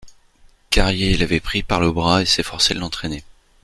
[0.71, 3.23] Carrier l'avait pris par le bras et s'efforçait de l'entraîner.